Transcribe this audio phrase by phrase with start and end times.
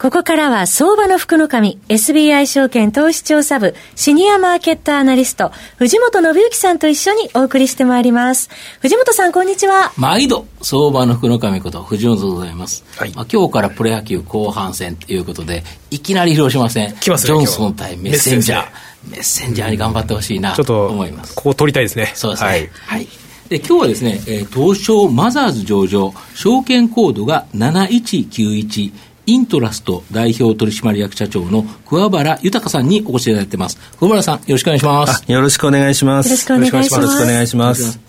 [0.00, 8.48] ここからは相場の福の神、SBI 証券投資調査部、シニアマーケットアナリスト、藤本信之さんと一緒にお送りしてまいります。
[8.80, 9.92] 藤本さん、こんにちは。
[9.98, 12.82] 毎度、相場の福の神こと、藤本でございます。
[12.96, 18.66] はい、まあ、今日からプロ野球後半戦ということで、いきなり広島戦、来ますジョンソン対メッセンジャー。
[19.10, 21.34] メッセンジャーに頑張ってほしいなと思います。
[21.34, 22.10] ここ取りたいですね。
[22.14, 22.48] そうですね。
[22.48, 22.70] はい。
[22.86, 23.08] はい
[23.50, 28.92] で今日はですね、えー、東証マザーズ上場、証券コードが7191、
[29.30, 33.78] イントラスト代表取締役社長の桑原豊さんにお越しいただいてます。
[33.96, 35.24] 桑原さん、よろしくお願いします。
[35.30, 36.28] よろしくお願いします。
[36.28, 36.94] よろしくお願いします。
[36.94, 38.00] よろしくお願いします。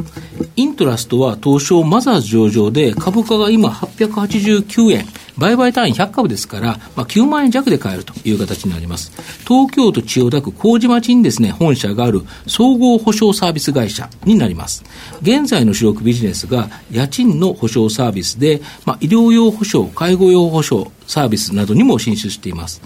[0.56, 5.06] イントラストは東証マザーズ上場で株価が今889円。
[5.42, 9.12] 売買単位100株ですから、まあ、9万円弱で買えるという形になります。
[9.48, 14.84] 東京都千代田区麹町にですね、本社がある総合保証サービス会社になります。
[15.24, 22.82] 現在の主力ビジネスが家賃の保証サービスで、まあ、医療用保証、介護用保証、サービスなどにも進出しています。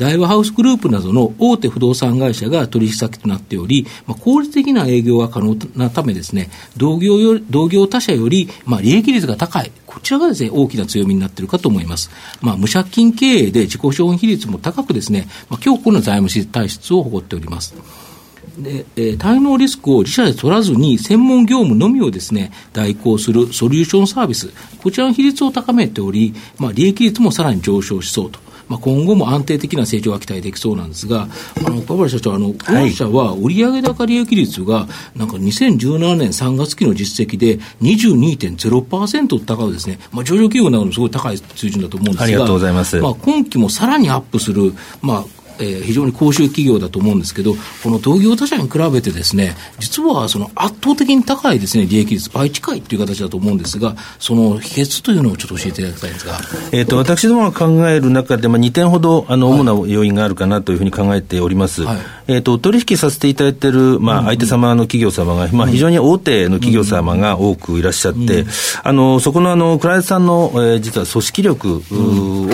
[0.00, 6.48] 大和ハウスグループなどの大手不動産会社が取引先となっており、まあ、効率的な営業が可能なためですね、
[6.78, 12.10] 同業よ同業他社より、まあ、利益率が高い、こちらがですね、大きな強みになっているかと思います。
[12.40, 17.74] まあ、無借金経営で自己資本比率も高くですね、まあ、強固な財務体質を誇っております。
[18.56, 24.50] で、えー、滞納リスクを自社で取らずに専門業務のみをですね、代行するソリューションサービス、
[24.82, 28.40] こちらの比率を高めており、まあ、利益率もさらに上昇しそうと。
[28.70, 31.26] まあ、今後も安定的な成長が期待できそうなんですが、
[31.66, 42.96] あの、小原社長、あの、御社は売上高利益率が、なんか2017年3月期の実績で22.0%高いですね、まあ、上場企業などもすごい高い水準だと思うんですが、ありがとうございます。
[43.00, 44.72] まあ、今期もさらにアップする、
[45.02, 56.40] まあ、えー、非常に高収企業だと思うんですけど、この同業他社に比べてですね、実はその圧倒的に高いですね、利益率、倍近いっていう形だと思うんですが、その秘訣というのをちょっと教えていただきたいんですが。
[56.72, 61.82] えっ、と、私どもが考える中で、まあ、2点ほど、あの、主な要因があるかなというふうに考えております。
[61.82, 61.98] はい、
[62.28, 68.46] えっ、と、取引させていただいている、まあ、相手様の企業様が、まあ、非常に大手の企業様が多くいらっしゃって、
[68.82, 71.82] あの、そこのあの、クライアントさんの、えー、実は組織力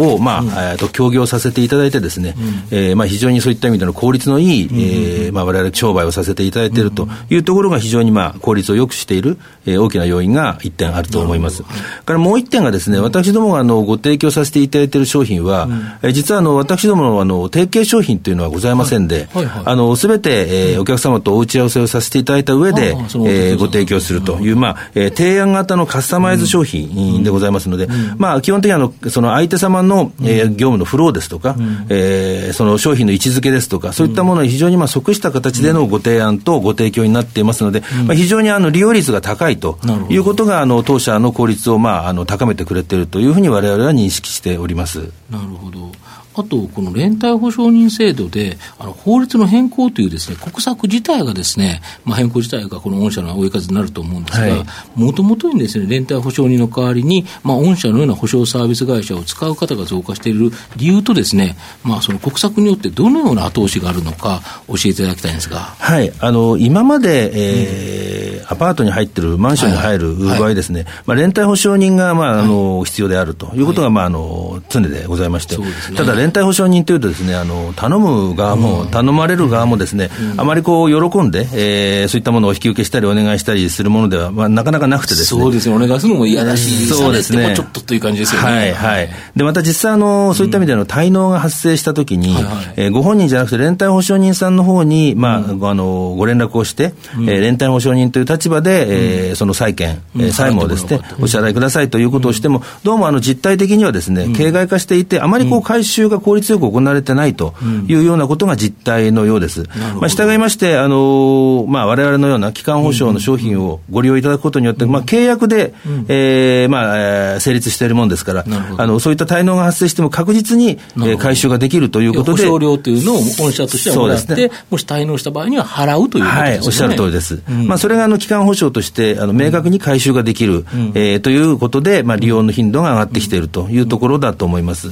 [0.01, 2.35] を、まあ、えっ、と、協業させていただいてですね、
[2.71, 11.63] えー、まあ、非常にそういった意味での効率のいい、えー、まあ、我々商売をさせていただいているというところが非常に、まあ、効率を良くしている、えー、大きな要因が一点あると思います。
[11.63, 11.69] か
[12.13, 15.69] らもう一点がですね、私どもがあのご提供させていただいている商品は、
[16.03, 19.29] えー、実はあの私どものあの提携商品というのはございませんで、
[19.65, 31.57] あのすべて、えー、お客様とお打ち合わせをさせていただいた上で、えー、ご提供するという、まあ、えー、提案型のカスタマイズ商品でございますので、まあ、基本的にあの、その相手様の、えー、業務のフローですとか、
[31.89, 39.79] えー、その商品の位置づけですとか、そういったものに非常にまあ即した形でのご提案とご提供になっていますので、まあ、非常にあの利用率が高いと
[40.09, 45.11] いうことが、あの当社の効率をまああの高めてくれているというふうに、われわれは認識しております。
[45.31, 45.91] なるほど
[46.37, 54.65] あと、この連帯保証人制度で、あの法律の変更というですね、国策自体がですね、まあ、変更自体がこの御社の追い風になると思うんですが、
[54.95, 65.75] もともとにですね、連帯保証人の代わりに、まあ、御社のような保証サービス会社を使う方が増加している理由とですね、まあ、その国策によってどのような後押しがあるのか、教えていただきたいんですが。
[65.79, 68.16] はい、あの、今まで、えー、うん、
[68.49, 75.65] アパートに入ってる、マンションに入る場合ですね、まあ、連帯保証人が、まあ、あの、必要であるということが、まあ、あの、常でございまして、ね、
[75.97, 85.41] ただ、連帯保証人というとですね、あの、頼む側も、頼まれる側もですね、あまりこう、喜んで、えー、そういったものを引き受けしたりお願いしたりするものでは、まあ、なかなかなくてですね。
[85.41, 87.55] そうですね、お願いするのも嫌だし、そうですね。
[87.57, 88.49] ちょっとという感じですよね。
[88.49, 89.09] はい、はい。
[89.35, 92.37] で、また実際、あの、そういった意味での滞納が発生したときに、
[92.77, 96.95] えご本人じゃなくて、連帯保証人さんの方に、まあ、あの、ご連絡をして、
[97.27, 107.55] え連帯保証人という立場で、えその債権、え債務をですね、お支払いくださいということをしても、どうもあの、実態的にはですね、形骸化していて、あまりこう、回収が効率よく行われてないと
[107.89, 109.65] いうようなことが実態のようです。
[110.01, 115.75] まあ、従いまして、あの、まあ、我々のような基幹保証の商品をご利用いただくことによって、まあ、契約で、
[116.09, 118.45] えー、まあ、えー、成立しているもんですから、
[118.77, 122.45] あの、そういった滞納が発生しても確実に、えー、回収ができるということで。
[122.45, 126.51] 保証料というのを御社としてはもらって、ね、もし滞納した場合には払うということですね。
[126.51, 127.43] はい、おっしゃる通りです。
[127.49, 134.89] うん、まあ、それがあの、基基幹保証として、あの、明確に回収ができる、うん、えー、ということで、まあ、利用の頻度が上がってきているというところだと思います。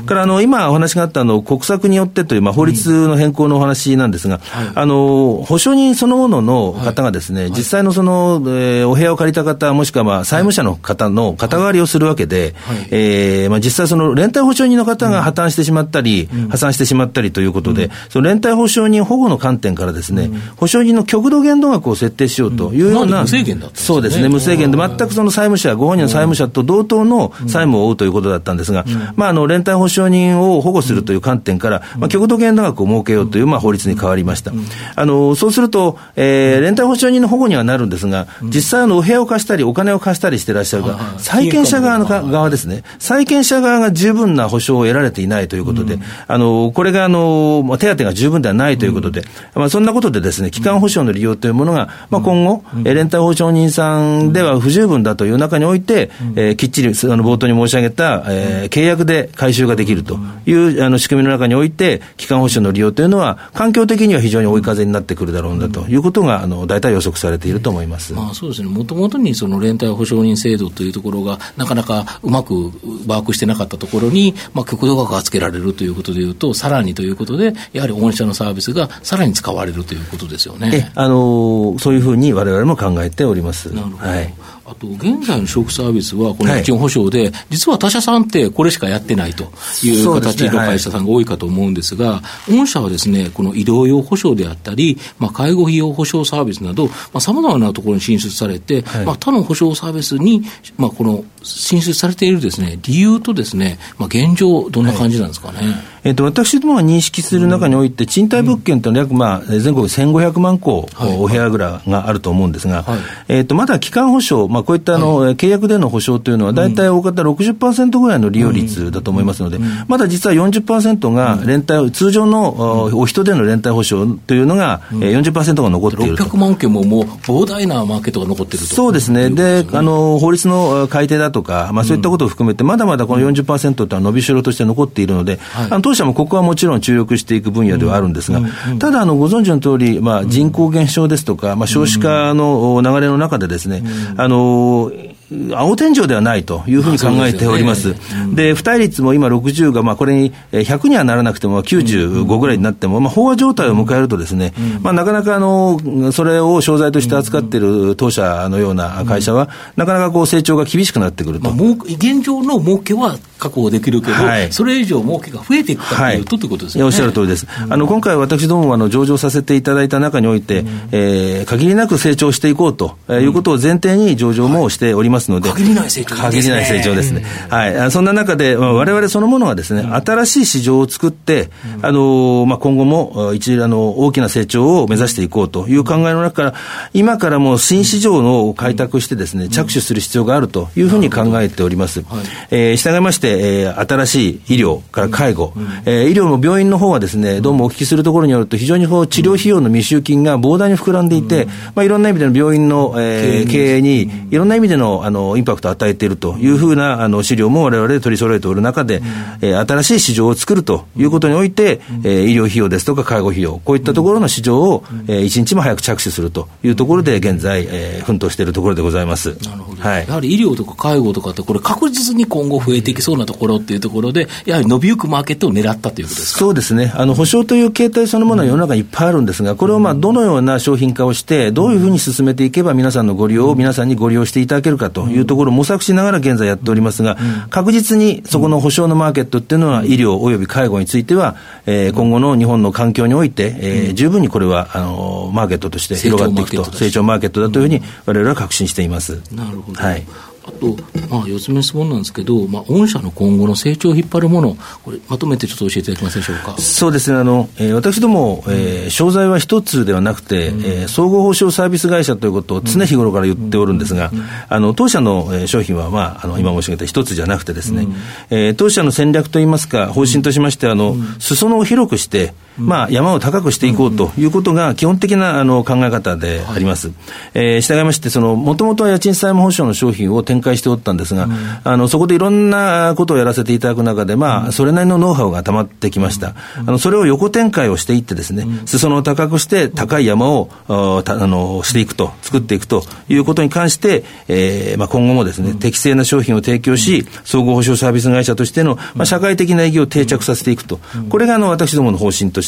[0.00, 28.84] うん、から、あの、今お話があったあの、国策によってという、まあ、法律の変更のお話なんですが、はい、あの、保証人そのものの方がですね、はい、実際のその、えー、お部屋を借りた方、もしくはまあ、債務者の方の肩代わりをするわけで、はい、えー、まあ、実際その、連帯保証人の方が破綻してしまったり、うん、破産してしまったりということで、うん、その連帯保証人保護の観点からですね、うん、保証人の極度限度額を設定しようというような、無制限だった、ね、そうですね、無制限で、全くその債務者、ご本人の債務者と同等の債務を負うということだったんですが、
[29.16, 34.52] まあ、あの、連帯保証人を保護するという観点から、まあ、極度限度額を設けようという、まあ、法律に変わりました。
[34.96, 49.22] あの、そうすると、えー、連帯保証人の保護にはなるんですが、実際、お部屋を貸したり、お金を貸したりしてらっしゃるが、債権者側の側ですね、債権者側が十分な保証を得られていないということで、あの、これが、あの、手当が十分ではないということで、
[49.54, 68.12] まあ、そんなことでですね、基幹保証の利用というものが、まあ、今後、連帯保証人さんでは不十分だという中において、えー、きっちり、あの、冒頭に申し上げた、えー、契約で回収ができるという、あの、仕組みの中において、基幹保証の利用というのは、環境的には非常に追い風になってくるだろうなということが、あの、大体予測されていると思います。
[68.12, 68.68] まあ、そうですね。
[68.68, 72.70] もともとにその連帯保証人制度というところが、なかなかうまく
[73.06, 80.90] 把握してなかったところに、まあ、極度額がつけられるということでいうと、さらにということで、やはり御社のサービスがさらに使われるということですよね。
[80.94, 83.72] あのそういうふうにわれわれも考えております。
[83.74, 84.08] なるほど。
[84.08, 84.34] はい
[84.70, 89.44] あと、現在の食サービスは、この家賃保証で、はい、実は他社さんってこれしかやってないと
[89.82, 96.88] いう形の会社さんが多いかと思うんですが、すねはい、御社はですね、この医療用保証であったり、まあ、介護費用保証サービスなど、
[97.18, 100.42] さまざ、まなところに進出されて、はい、まあ、他の保証サービスに、
[100.76, 105.58] まあ、この進出されているですね、理由とですね、まあ、現状、どんな感じなんですかね。
[106.04, 110.88] えっと、私どもが認識する中において、賃貸物件というのは約、まあ、全国1500万戸、
[111.18, 112.84] お部屋ぐらいがあると思うんですが、
[113.28, 126.24] えっと、まだ基幹保証、まあ、こういったあの、契約での保証というのは、大体大方60%ぐらいの利用率だと思いますので、まだ実は40%が連帯、通常のお人での連帯保証というのが、40%が残っていると。
[126.24, 128.74] 600万件ももう膨大なマーケットが残っていると。
[128.74, 129.30] そうですね。
[129.30, 135.38] で、あの、法律の改定だとか、まあ、そういったことを含めて、まだまだこの40%というのは伸びしろとして残っているので、
[135.70, 138.40] あの当社もここはもちろん注力していく分野ではあるんですが、
[138.78, 143.82] ただ、あの、ご存知の通り、まあ、人口減少ですとか、まあ、少子化の流れの中でですね、
[144.16, 147.94] あの、eu 青天井ではないというふうに考えております。
[148.34, 161.50] で、付帯率も今60が、まあ、これに100にはならなくても95ぐらいになっても、まあ、飽和状態を迎えるとですね、まあ、なかなかあの、それを商材として扱っている当社のような会社は、なかなかこう成長が厳しくなってくると。
[161.50, 166.84] まあ、現状の儲けは確保できるけど、はい、それ以上儲けが増えていくかというと、はい、ということですね。
[166.84, 167.46] おっしゃる通りです。
[167.68, 177.24] あの、今回私どもはあの上場させていただいた中において、うん、えー、限りなく成長していこうということを前提に上場もしておりますので、限りない成長限りない成長ですね。
[177.48, 177.90] はい。
[177.90, 181.50] そんな中で、われわれそのものはですね、新しい市場を作って、
[181.82, 186.54] あの、まあ、今後も一、あの、大きな成長を目指していこうという考えの中から、
[186.94, 192.04] 今からもう新市場の開拓してですね、着手する必要があるというふうに考えております。
[192.50, 195.52] えー、従いまして、えー、新しい医療から介護、
[195.84, 209.00] えー、医療の病院の方はですね、どうもお聞きするところによると、非常にこう治療費用の未収金が膨大に膨らんでいて、まあ、いろんな意味での病院の、えー、経営に、いろんな意味でのあのインパクトを与えているというふうなあの資料もわれわれ取り揃えておる中で、
[209.40, 219.36] えー、新しい市場を作るということにおいて、えー、医療費用ですとか介護費用、こういったところの市場を、えー、一日も早く着手するというところで、現在、えー、奮闘しているところでございます。
[219.44, 219.82] なるほど。
[219.82, 226.38] はい、やはり医療とか介護とかって、これ確実に今後増えていきそうなところっていうところで、やはり伸びゆくマーケットを狙ったということですか？
[226.40, 226.92] そうですね。
[226.94, 237.16] あの、保証という形態そのものは世の中にいっぱいあるんですが、これをまあ、どのような商品化をして、どういうふうに進めていけば皆さんのご利用を皆さんにご利用していただけるかというところを模索しながら現在やっておりますが、
[237.50, 241.36] 確実にそこの保証のマーケットっていうのは、医療及び介護については、
[241.66, 249.20] えー、今後の日本の環境において、えー、十分にこれは、あの、マーケットとして広がっていくと、成長マーケットだというふうに、われわれは確信しています。
[249.32, 249.80] なるほど。
[249.80, 250.06] はい。
[250.48, 250.76] あと、
[251.10, 256.56] まあ、四つ目質問なんですけど、まあ、御社の今後の成長を引っ張るもの、これ、まとめてちょっと教えていただけますでしょうか？
[256.58, 267.94] そうですね、あの、えー、私ども、えー、商材は一つではなくて、うん、えー、総合保証サービス会社ということを常日頃から言っておるんですが、うん、あの、当社の、えー、商品は、まあ、あの、今申し上げた一つじゃなくてですね、うん、
[268.30, 276.88] えー、当社の戦略といいますか、方針としまして、あの、裾野を広くして、まあ、山を高くしていこうということが基本的なあの考え方であります。
[276.88, 276.96] はい、
[277.34, 281.32] えー、従いまして、その、もともとは家賃債務保証の商品を展開しておったんですが、うん、
[281.64, 286.34] あの、そこでいろんなことをやらせていただく中で、まあ、それなりのノウハウが溜まってきました。
[286.56, 300.80] あの、それを横展開をしていってですね、裾野を高くして高い山を、あの、していくと、作っていくということに関して、えー、まあ、今後もですね、適正な商品を提供し、総合保証サービス会社としての、まあ、社会的な意義を定着させていくと。
[301.08, 302.47] これが、あの、私どもの方針とし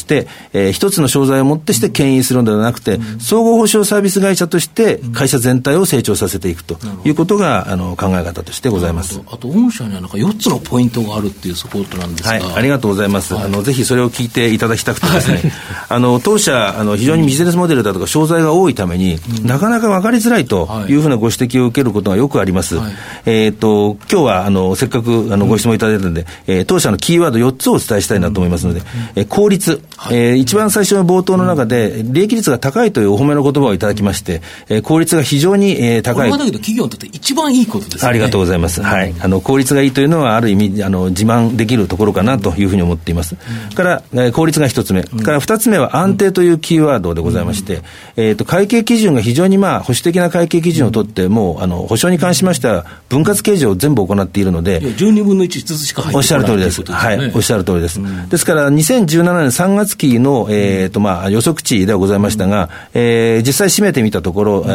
[0.53, 9.21] えー、一つの商材をもってして牽引するのではなくて、総合保証サービス会社として会社全体を成長させていくということが、あの、考え方としてございます。
[9.27, 12.31] あと、御社にはなんか4つのポイントがあるっていうサポートなんですが。
[12.31, 13.33] はい、ありがとうございます。
[13.33, 15.51] はい、あの、ぜひそれを聞いていただきたくてですね、
[15.89, 20.93] あの、当社、あの、非常にビジネスモデルだとか商材が多いために、うん、なかなか分かりづらいとい。
[20.93, 22.77] うふうなご指摘を受けることがよくあります。
[22.77, 22.93] はい、
[23.25, 36.15] えっ、と、今日は、あの、せっかく、あの、ご質問いただいたので、うん、えー、当社のキーワード4つをお伝えしたいなと思いますので、うん、えー、効率、はい、えー、一番最初の冒頭の中で、利益率が高いというお褒めの言葉をいただきまして、えー、効率が非常に、えー、高い。
[36.15, 38.09] これはだけど企業にとって一番いいことですね。
[38.09, 38.81] ありがとうございます。
[38.81, 39.13] はい。
[39.19, 43.35] あの、効率がいいというのは、ある意味、あの、自慢できるところかなというふうに思っています。
[43.75, 45.03] から、えー、効率が一つ目。
[45.03, 47.81] から二つ目は安定というキーワードでございまして、
[48.15, 56.83] えっ、と、会計基準が非常にまあ、保守的な会計基準をとって、もう、あの、保証に関しましては、分割計上を全部行っているので、12分の1ずつしか入っておっしゃる通りです。
[56.83, 57.31] はい。
[57.35, 57.99] おっしゃる通りです。
[58.29, 64.65] ですから、2017年3月期の、えっ、と、まあ、予測値ではございましたが、えー、実際締めてみたところ、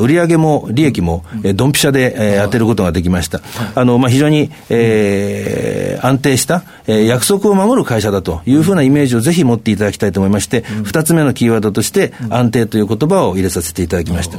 [0.00, 3.40] 売上も利益も、えドンピシャで、えー、当てることができました。
[3.74, 14.38] あの、まあ、非常に、えー、安定した、えー、約束を守る会社だというふうなイメージをぜひ持っていただきたいと思いまして、二、つ目のキーワードとして、安定という言葉を入れさせていただきました。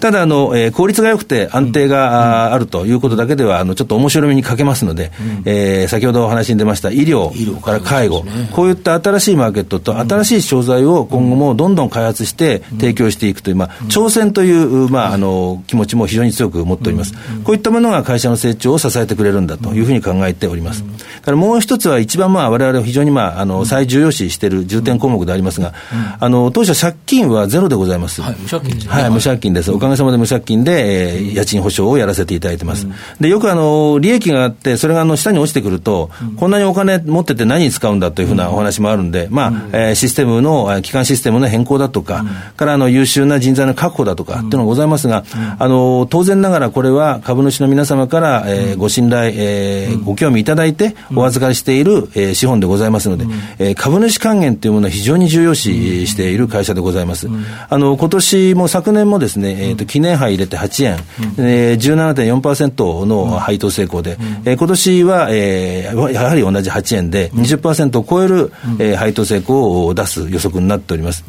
[0.00, 5.12] ただ、あの、えー、効率が良くて安定が、あるということだけでは、あの、ちょっと面白みに欠けますので、
[5.44, 17.14] えー、先ほどお話に出ました医療から介護、こういった新しいマーケットと新しい商材を今後もどんどん開発して提供していくという、まあ、挑戦という、まあ、あの、気持ちも非常に強く持っております。
[17.44, 20.84] こういったものが会社の成長を支えてくれるんだというふうに考えております。
[21.22, 25.72] からもう一つは一番まあ我々非常にまああの最重要視している重点項目でありますが、
[26.18, 28.22] あの当社借金はゼロでございます。
[28.22, 29.72] はい、無借金です、ね、はい、無借金です。
[29.72, 32.86] おかげさまで無借金で、えー、家賃保証をやらせていただいてます。
[33.20, 42.24] で、よくあの利益があって、それがあの下に落ちてくると、こんなにお金持ってて何に使うんだというふうなお話もあるんで、まあ、えー、システムの、基幹システムの変更だとか、
[42.56, 45.24] からあの優秀な人材の確保だとかっていうのがございますが、
[45.58, 53.26] あの当然ながらこれは株主の皆様から、えー、ご信頼、えー、ご興味いただいてお預かりしている、えー、資本でございますので、
[53.58, 57.28] えー、株主還元というものは非常に重要視している会社でございます。
[57.68, 60.98] あの今年も昨年もですね、えー、と記念杯入れて8円、
[61.38, 71.24] えー、17.4%の配当成功で、えー、今年は、えー、やはり同じ8円で20%を超える、えー、配当成功を出す予測になっております。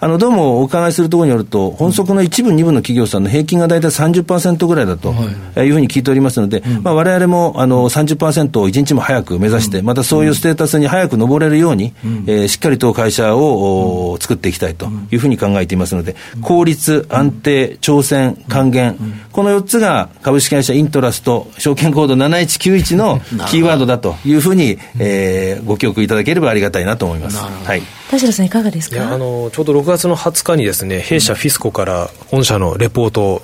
[0.00, 5.14] あのどうもお伺いするところによると、本則の一部、二部の企業さんの平均が大体30%ぐらいだと
[5.56, 5.70] い。
[5.70, 11.94] うふうに聞いておりますので、まあ、われわれもあの30%を一日も早く目指して、またそういうステータスに早く上れるように、
[12.26, 18.96] えー、しっかりと会社を作っていきたいというふうに考えていますので、効率、安定、挑戦、還元、
[19.30, 27.38] この4つが株式会社イントラスト、証券コード7191の キーワードだというふうに、えー、ご記憶いただければありがたいなと思います。
[27.38, 29.12] はい田代さんいかがですか？
[29.12, 33.42] あのちょうど6月の20日にですね弊社フィスコから御社のレポート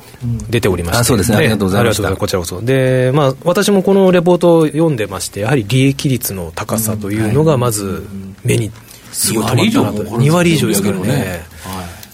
[0.49, 1.37] 出ておりまして、あそうですね。
[1.39, 2.17] ありがとうございます。
[2.17, 2.61] こちらこそ。
[2.63, 8.07] で、まあ、私もこのレポートを読んでましてやはり利益率の高さというのがまず
[8.45, 8.71] 目に
[9.11, 10.17] すごい止まったなと。
[10.19, 11.45] 2割以上ですからね、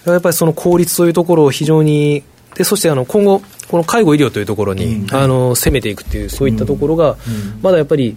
[0.05, 2.23] はい、やっぱりその効率というところを非常に
[2.57, 7.19] でそしてあの今後この介護医療というところに、あの攻めていくっていうそういったところが、
[7.61, 8.17] まだやっぱり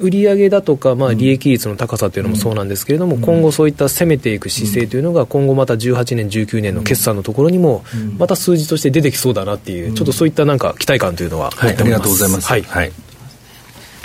[0.00, 7.84] 売上だとか、まあ、利益率の高さというのもそうなんですけれども、今後そういった攻めていく姿勢というのが、今後また18年、19年の決算のところにも、
[8.18, 11.50] また数字として出てきそうだなっていう、ちょっとそういったなんか期待感というのは。
[11.50, 12.46] はい、ありがとうございます。
[12.46, 12.92] はい、はい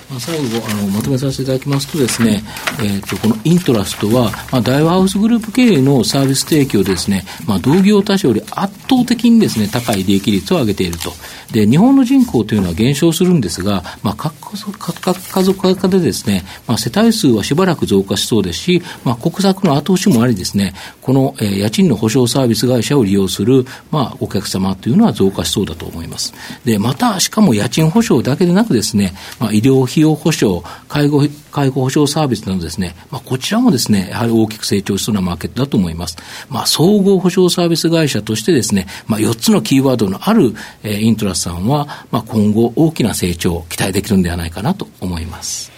[0.10, 2.44] まあ、最後あのまとめさせていただきますとですね、
[2.80, 11.12] えーと、このイントラストは、まあ、大和ハウスグループ経営のサービス提供ですね、まあ、同業他社より圧倒的にですね高い利益率を上げていると。
[11.52, 26.34] で日本の人口というのは減少するんですが、まあ、各家族化でですね、まあ、世帯数はしばらく増加しそうですし、まあ、国策の後押しもありですねこの、えー、家賃の保証サービス会社を利用する、まあ、お客様というのは増加しそうだと思います。
[26.66, 36.18] でまたしかも家賃保証だけでなくですね、まあ、医療費用保証、介護、介護保障サービスなどですね、まあ、こちらもですね、やはり大きく成長しそうなマーケットだと思います。
[36.50, 45.76] まあ、総合保障サービス会社としてですね、まあ、4つのキーワードのある、えー、イントラスさんは、まあ、今後大きな成長を期待できるんではないかなと思います。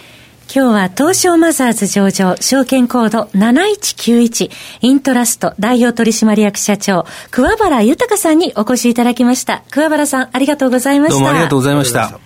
[0.50, 9.62] 今日は東証マザーズ上場、証券コード7191、イントラスト代表取締役社長、桑原豊さんにお越しいただきました。
[9.70, 11.14] 桑原さん、ありがとうございました。
[11.16, 12.18] どうもありがとうございました。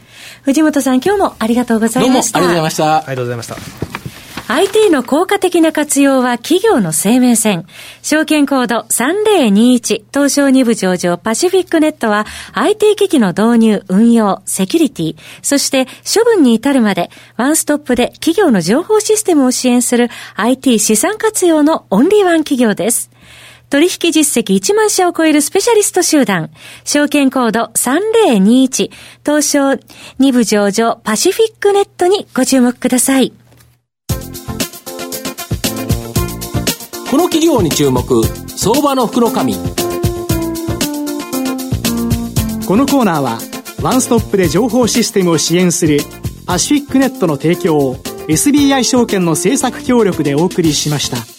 [0.42, 2.40] 藤本さん、今日もありがとうございました。
[2.40, 2.96] どうもありがとうございました。
[2.96, 3.92] ありがとうございました。
[4.49, 7.64] IT の効果的な活用は企業の生命線。
[8.02, 23.12] 証券コード3021東証2部上場パシフィックネットは IT 機器の導入、運用、セキュリティ、そして処分に至るまでワンストップで企業の情報システムを支援する IT 資産活用のオンリーワン企業です。
[23.72, 26.50] 取引実績1万社を超えるスペシャリスト集団、
[26.84, 28.90] 証券コード3021
[29.24, 29.80] 東証
[30.20, 33.32] 2部上場パシフィックネットにご注目ください。
[37.10, 39.60] この企業に注目相場の福の神こ
[42.76, 43.38] のコーナーは
[43.80, 46.00] ワンストップで情報システムを支援する
[46.44, 47.96] パシフィックネットの提供を
[48.28, 51.31] SBI 証券の政策協力でお送りしました。